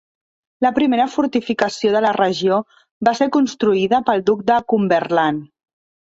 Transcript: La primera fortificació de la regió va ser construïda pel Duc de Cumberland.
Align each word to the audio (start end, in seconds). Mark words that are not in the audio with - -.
La 0.65 0.69
primera 0.77 1.03
fortificació 1.15 1.91
de 1.95 1.99
la 2.05 2.13
regió 2.17 2.57
va 3.09 3.13
ser 3.19 3.27
construïda 3.35 3.99
pel 4.07 4.23
Duc 4.31 4.41
de 4.49 4.57
Cumberland. 4.73 5.45